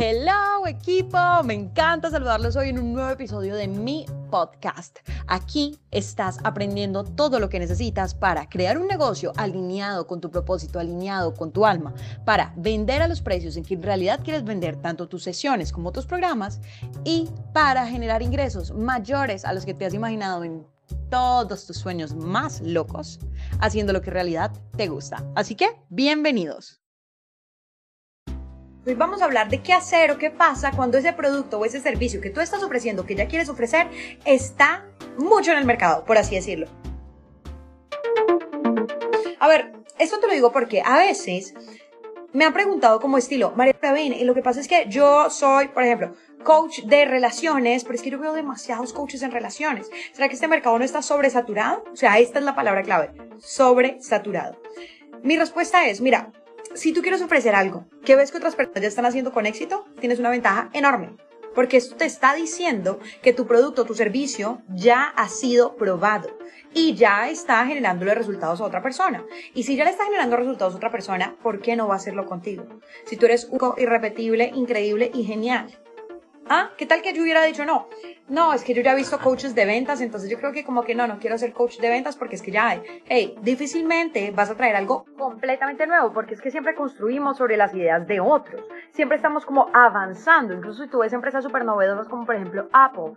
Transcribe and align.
Hello 0.00 0.64
equipo, 0.68 1.18
me 1.42 1.54
encanta 1.54 2.08
saludarlos 2.08 2.54
hoy 2.54 2.68
en 2.68 2.78
un 2.78 2.92
nuevo 2.92 3.10
episodio 3.10 3.56
de 3.56 3.66
mi 3.66 4.06
podcast. 4.30 5.00
Aquí 5.26 5.76
estás 5.90 6.38
aprendiendo 6.44 7.02
todo 7.02 7.40
lo 7.40 7.48
que 7.48 7.58
necesitas 7.58 8.14
para 8.14 8.48
crear 8.48 8.78
un 8.78 8.86
negocio 8.86 9.32
alineado 9.36 10.06
con 10.06 10.20
tu 10.20 10.30
propósito, 10.30 10.78
alineado 10.78 11.34
con 11.34 11.50
tu 11.50 11.66
alma, 11.66 11.94
para 12.24 12.54
vender 12.56 13.02
a 13.02 13.08
los 13.08 13.20
precios 13.20 13.56
en 13.56 13.64
que 13.64 13.74
en 13.74 13.82
realidad 13.82 14.20
quieres 14.22 14.44
vender 14.44 14.76
tanto 14.76 15.08
tus 15.08 15.24
sesiones 15.24 15.72
como 15.72 15.90
tus 15.90 16.06
programas 16.06 16.60
y 17.02 17.28
para 17.52 17.84
generar 17.84 18.22
ingresos 18.22 18.70
mayores 18.70 19.44
a 19.44 19.52
los 19.52 19.66
que 19.66 19.74
te 19.74 19.84
has 19.84 19.94
imaginado 19.94 20.44
en 20.44 20.64
todos 21.10 21.66
tus 21.66 21.76
sueños 21.76 22.14
más 22.14 22.60
locos, 22.60 23.18
haciendo 23.58 23.92
lo 23.92 24.00
que 24.00 24.10
en 24.10 24.14
realidad 24.14 24.52
te 24.76 24.86
gusta. 24.86 25.24
Así 25.34 25.56
que, 25.56 25.66
bienvenidos. 25.88 26.80
Hoy 28.88 28.94
vamos 28.94 29.20
a 29.20 29.26
hablar 29.26 29.50
de 29.50 29.60
qué 29.60 29.74
hacer 29.74 30.10
o 30.10 30.16
qué 30.16 30.30
pasa 30.30 30.70
cuando 30.74 30.96
ese 30.96 31.12
producto 31.12 31.58
o 31.58 31.66
ese 31.66 31.78
servicio 31.78 32.22
que 32.22 32.30
tú 32.30 32.40
estás 32.40 32.62
ofreciendo, 32.62 33.04
que 33.04 33.14
ya 33.14 33.28
quieres 33.28 33.50
ofrecer, 33.50 33.86
está 34.24 34.86
mucho 35.18 35.52
en 35.52 35.58
el 35.58 35.66
mercado, 35.66 36.06
por 36.06 36.16
así 36.16 36.36
decirlo. 36.36 36.68
A 39.40 39.46
ver, 39.46 39.74
esto 39.98 40.18
te 40.20 40.26
lo 40.26 40.32
digo 40.32 40.52
porque 40.52 40.80
a 40.82 40.96
veces 40.96 41.52
me 42.32 42.46
han 42.46 42.54
preguntado 42.54 42.98
como 42.98 43.18
estilo, 43.18 43.52
María 43.54 43.78
Pravin, 43.78 44.14
y 44.14 44.24
lo 44.24 44.32
que 44.32 44.40
pasa 44.40 44.58
es 44.58 44.68
que 44.68 44.86
yo 44.88 45.28
soy, 45.28 45.68
por 45.68 45.82
ejemplo, 45.82 46.14
coach 46.42 46.80
de 46.84 47.04
relaciones, 47.04 47.84
pero 47.84 47.96
es 47.96 48.00
que 48.00 48.08
yo 48.08 48.18
veo 48.18 48.32
demasiados 48.32 48.94
coaches 48.94 49.20
en 49.20 49.32
relaciones. 49.32 49.90
¿Será 50.14 50.28
que 50.28 50.34
este 50.34 50.48
mercado 50.48 50.78
no 50.78 50.84
está 50.86 51.02
sobresaturado? 51.02 51.84
O 51.92 51.96
sea, 51.96 52.18
esta 52.18 52.38
es 52.38 52.44
la 52.46 52.54
palabra 52.54 52.82
clave, 52.82 53.10
sobresaturado. 53.36 54.58
Mi 55.22 55.36
respuesta 55.36 55.86
es, 55.88 56.00
mira, 56.00 56.32
si 56.78 56.92
tú 56.92 57.02
quieres 57.02 57.22
ofrecer 57.22 57.56
algo 57.56 57.86
que 58.04 58.14
ves 58.14 58.30
que 58.30 58.38
otras 58.38 58.54
personas 58.54 58.82
ya 58.82 58.88
están 58.88 59.04
haciendo 59.04 59.32
con 59.32 59.46
éxito, 59.46 59.84
tienes 59.98 60.20
una 60.20 60.30
ventaja 60.30 60.70
enorme. 60.72 61.16
Porque 61.54 61.76
esto 61.76 61.96
te 61.96 62.04
está 62.04 62.34
diciendo 62.34 63.00
que 63.20 63.32
tu 63.32 63.48
producto, 63.48 63.84
tu 63.84 63.94
servicio 63.94 64.62
ya 64.68 65.02
ha 65.16 65.28
sido 65.28 65.74
probado 65.74 66.28
y 66.72 66.94
ya 66.94 67.28
está 67.30 67.66
generándole 67.66 68.14
resultados 68.14 68.60
a 68.60 68.64
otra 68.64 68.80
persona. 68.80 69.24
Y 69.54 69.64
si 69.64 69.74
ya 69.74 69.84
le 69.84 69.90
está 69.90 70.04
generando 70.04 70.36
resultados 70.36 70.74
a 70.74 70.76
otra 70.76 70.92
persona, 70.92 71.34
¿por 71.42 71.60
qué 71.60 71.74
no 71.74 71.88
va 71.88 71.94
a 71.94 71.96
hacerlo 71.96 72.26
contigo? 72.26 72.64
Si 73.06 73.16
tú 73.16 73.26
eres 73.26 73.46
único, 73.50 73.74
irrepetible, 73.76 74.52
increíble 74.54 75.10
y 75.12 75.24
genial. 75.24 75.76
Ah, 76.50 76.70
¿qué 76.78 76.86
tal 76.86 77.02
que 77.02 77.12
yo 77.12 77.22
hubiera 77.22 77.42
dicho 77.42 77.66
no? 77.66 77.88
No, 78.28 78.54
es 78.54 78.64
que 78.64 78.72
yo 78.72 78.80
ya 78.80 78.92
he 78.92 78.96
visto 78.96 79.18
coaches 79.18 79.54
de 79.54 79.66
ventas, 79.66 80.00
entonces 80.00 80.30
yo 80.30 80.38
creo 80.38 80.52
que 80.52 80.64
como 80.64 80.82
que 80.82 80.94
no, 80.94 81.06
no 81.06 81.18
quiero 81.18 81.36
ser 81.36 81.52
coach 81.52 81.78
de 81.78 81.90
ventas 81.90 82.16
porque 82.16 82.36
es 82.36 82.42
que 82.42 82.50
ya. 82.50 82.80
Hey, 83.06 83.36
difícilmente 83.42 84.30
vas 84.30 84.50
a 84.50 84.54
traer 84.54 84.76
algo 84.76 85.04
completamente 85.18 85.86
nuevo 85.86 86.12
porque 86.12 86.34
es 86.34 86.40
que 86.40 86.50
siempre 86.50 86.74
construimos 86.74 87.36
sobre 87.36 87.58
las 87.58 87.74
ideas 87.74 88.06
de 88.06 88.20
otros. 88.20 88.66
Siempre 88.92 89.16
estamos 89.16 89.44
como 89.44 89.68
avanzando, 89.74 90.54
incluso 90.54 90.84
si 90.84 90.88
tú 90.88 91.00
ves 91.00 91.12
empresas 91.12 91.44
súper 91.44 91.66
novedosas 91.66 92.08
como 92.08 92.24
por 92.24 92.36
ejemplo 92.36 92.68
Apple. 92.72 93.12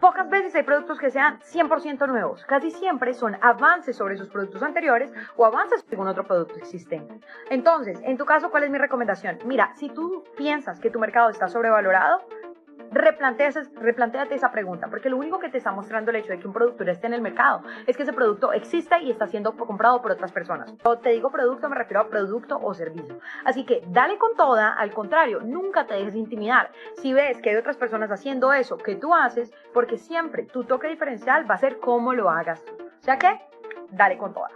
Pocas 0.00 0.28
veces 0.28 0.54
hay 0.54 0.62
productos 0.62 0.98
que 0.98 1.10
sean 1.10 1.40
100% 1.40 2.06
nuevos. 2.06 2.44
Casi 2.44 2.70
siempre 2.70 3.14
son 3.14 3.38
avances 3.40 3.96
sobre 3.96 4.18
sus 4.18 4.28
productos 4.28 4.62
anteriores 4.62 5.10
o 5.36 5.46
avances 5.46 5.80
sobre 5.80 5.94
algún 5.94 6.08
otro 6.08 6.26
producto 6.26 6.56
existente. 6.56 7.18
Entonces, 7.48 7.98
en 8.04 8.18
tu 8.18 8.26
caso, 8.26 8.50
¿cuál 8.50 8.64
es 8.64 8.70
mi 8.70 8.76
recomendación? 8.76 9.38
Mira, 9.46 9.72
si 9.76 9.88
tú 9.88 10.22
piensas 10.36 10.80
que 10.80 10.90
tu 10.90 10.98
mercado 10.98 11.30
está 11.30 11.48
sobrevalorado, 11.48 12.20
replanteate 12.90 14.34
esa 14.34 14.50
pregunta, 14.50 14.88
porque 14.88 15.08
lo 15.08 15.16
único 15.16 15.38
que 15.38 15.48
te 15.48 15.58
está 15.58 15.72
mostrando 15.72 16.10
el 16.10 16.16
hecho 16.16 16.32
de 16.32 16.38
que 16.38 16.46
un 16.46 16.52
producto 16.52 16.84
esté 16.84 17.06
en 17.06 17.14
el 17.14 17.22
mercado 17.22 17.62
es 17.86 17.96
que 17.96 18.02
ese 18.02 18.12
producto 18.12 18.52
existe 18.52 18.98
y 19.00 19.10
está 19.10 19.26
siendo 19.26 19.52
comprado 19.56 20.00
por 20.02 20.12
otras 20.12 20.32
personas. 20.32 20.72
Cuando 20.82 21.00
te 21.00 21.10
digo 21.10 21.30
producto, 21.30 21.68
me 21.68 21.76
refiero 21.76 22.00
a 22.00 22.08
producto 22.08 22.58
o 22.60 22.74
servicio. 22.74 23.18
Así 23.44 23.64
que 23.64 23.82
dale 23.88 24.18
con 24.18 24.34
toda, 24.34 24.72
al 24.72 24.92
contrario, 24.92 25.40
nunca 25.40 25.86
te 25.86 25.94
dejes 25.94 26.14
intimidar. 26.14 26.70
Si 26.96 27.12
ves 27.12 27.40
que 27.40 27.50
hay 27.50 27.56
otras 27.56 27.76
personas 27.76 28.10
haciendo 28.10 28.52
eso 28.52 28.76
que 28.76 28.96
tú 28.96 29.14
haces, 29.14 29.52
porque 29.72 29.98
siempre 29.98 30.44
tu 30.44 30.64
toque 30.64 30.88
diferencial 30.88 31.48
va 31.48 31.54
a 31.54 31.58
ser 31.58 31.78
cómo 31.78 32.12
lo 32.12 32.30
hagas. 32.30 32.64
O 33.00 33.02
sea 33.02 33.18
que, 33.18 33.40
dale 33.90 34.18
con 34.18 34.32
toda. 34.32 34.48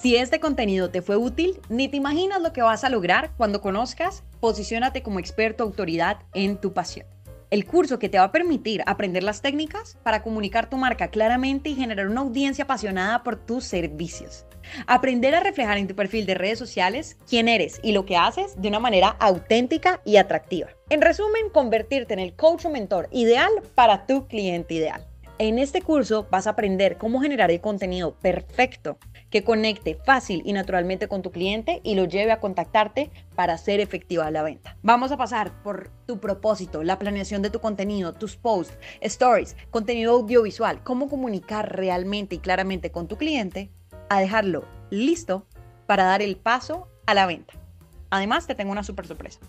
Si 0.00 0.16
este 0.16 0.40
contenido 0.40 0.90
te 0.90 1.02
fue 1.02 1.16
útil, 1.16 1.60
ni 1.68 1.86
te 1.86 1.96
imaginas 1.96 2.42
lo 2.42 2.52
que 2.52 2.62
vas 2.62 2.82
a 2.82 2.90
lograr 2.90 3.30
cuando 3.36 3.60
conozcas 3.60 4.24
Posiciónate 4.40 5.02
como 5.02 5.20
experto 5.20 5.62
autoridad 5.62 6.18
en 6.34 6.58
tu 6.58 6.74
pasión. 6.74 7.06
El 7.50 7.64
curso 7.64 8.00
que 8.00 8.08
te 8.08 8.18
va 8.18 8.24
a 8.24 8.32
permitir 8.32 8.82
aprender 8.86 9.22
las 9.22 9.40
técnicas 9.40 9.96
para 10.02 10.22
comunicar 10.22 10.68
tu 10.68 10.76
marca 10.76 11.08
claramente 11.08 11.70
y 11.70 11.76
generar 11.76 12.08
una 12.08 12.22
audiencia 12.22 12.64
apasionada 12.64 13.22
por 13.22 13.36
tus 13.36 13.64
servicios. 13.64 14.44
Aprender 14.88 15.34
a 15.36 15.40
reflejar 15.40 15.78
en 15.78 15.86
tu 15.86 15.94
perfil 15.94 16.26
de 16.26 16.34
redes 16.34 16.58
sociales 16.58 17.16
quién 17.28 17.46
eres 17.46 17.78
y 17.82 17.92
lo 17.92 18.04
que 18.04 18.16
haces 18.16 18.60
de 18.60 18.68
una 18.68 18.80
manera 18.80 19.16
auténtica 19.20 20.02
y 20.04 20.16
atractiva. 20.16 20.70
En 20.90 21.02
resumen, 21.02 21.50
convertirte 21.50 22.14
en 22.14 22.20
el 22.20 22.34
coach 22.34 22.66
o 22.66 22.70
mentor 22.70 23.08
ideal 23.12 23.52
para 23.76 24.06
tu 24.06 24.26
cliente 24.26 24.74
ideal. 24.74 25.06
En 25.38 25.58
este 25.58 25.82
curso 25.82 26.28
vas 26.30 26.46
a 26.46 26.50
aprender 26.50 26.96
cómo 26.96 27.20
generar 27.20 27.50
el 27.50 27.60
contenido 27.60 28.14
perfecto 28.14 28.98
que 29.30 29.42
conecte 29.42 29.96
fácil 29.96 30.42
y 30.44 30.52
naturalmente 30.52 31.08
con 31.08 31.22
tu 31.22 31.32
cliente 31.32 31.80
y 31.82 31.96
lo 31.96 32.04
lleve 32.04 32.30
a 32.30 32.38
contactarte 32.38 33.10
para 33.34 33.54
hacer 33.54 33.80
efectiva 33.80 34.30
la 34.30 34.44
venta. 34.44 34.76
Vamos 34.82 35.10
a 35.10 35.16
pasar 35.16 35.60
por 35.64 35.90
tu 36.06 36.20
propósito, 36.20 36.84
la 36.84 37.00
planeación 37.00 37.42
de 37.42 37.50
tu 37.50 37.58
contenido, 37.58 38.12
tus 38.12 38.36
posts, 38.36 38.78
stories, 39.00 39.56
contenido 39.72 40.12
audiovisual, 40.12 40.84
cómo 40.84 41.08
comunicar 41.08 41.74
realmente 41.74 42.36
y 42.36 42.38
claramente 42.38 42.92
con 42.92 43.08
tu 43.08 43.16
cliente, 43.16 43.72
a 44.10 44.20
dejarlo 44.20 44.64
listo 44.90 45.48
para 45.86 46.04
dar 46.04 46.22
el 46.22 46.36
paso 46.36 46.86
a 47.06 47.14
la 47.14 47.26
venta. 47.26 47.54
Además, 48.10 48.46
te 48.46 48.54
tengo 48.54 48.70
una 48.70 48.84
super 48.84 49.04
sorpresa. 49.04 49.40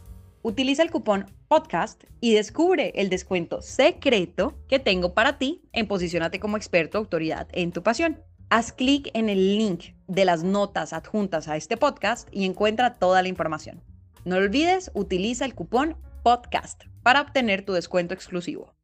Utiliza 0.47 0.83
el 0.83 0.91
cupón 0.91 1.25
podcast 1.47 2.03
y 2.22 2.35
descubre 2.35 2.91
el 2.94 3.09
descuento 3.09 3.63
secreto 3.63 4.53
que 4.67 4.78
tengo 4.78 5.16
para 5.16 5.39
ti 5.39 5.63
en 5.73 5.88
Posicionate 5.88 6.39
como 6.39 6.56
experto 6.56 7.00
autoridad 7.00 7.47
en 7.53 7.72
tu 7.72 7.81
pasión. 7.81 8.22
Haz 8.51 8.72
clic 8.72 9.09
en 9.16 9.29
el 9.29 9.57
link 9.57 9.95
de 10.05 10.23
las 10.23 10.44
notas 10.44 10.94
adjuntas 10.94 11.47
a 11.47 11.57
este 11.57 11.78
podcast 11.78 12.29
y 12.31 12.45
encuentra 12.45 12.94
toda 12.94 13.23
la 13.23 13.28
información. 13.28 13.84
No 14.23 14.35
olvides, 14.35 14.91
utiliza 14.94 15.45
el 15.45 15.55
cupón 15.55 15.97
podcast 16.22 16.84
para 17.01 17.22
obtener 17.22 17.66
tu 17.66 17.73
descuento 17.73 18.13
exclusivo. 18.13 18.75